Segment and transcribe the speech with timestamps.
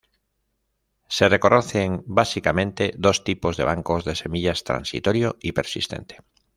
[1.09, 6.23] Se reconocen básicamente dos tipos de bancos de semillas: transitorio y persistente.